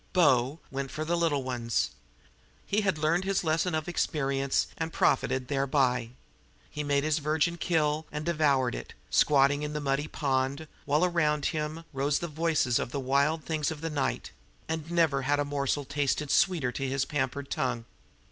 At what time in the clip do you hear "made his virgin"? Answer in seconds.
6.83-7.55